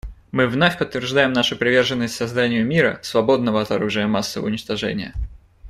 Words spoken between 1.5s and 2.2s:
приверженность